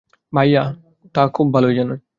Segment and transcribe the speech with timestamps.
[0.33, 0.63] ভাইয়া
[1.15, 1.95] তা খুব ভালোই জানে।